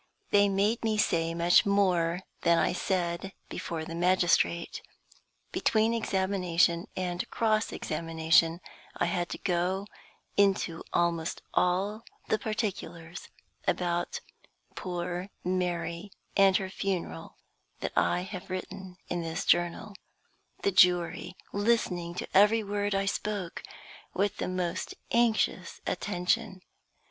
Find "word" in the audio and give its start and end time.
22.63-22.95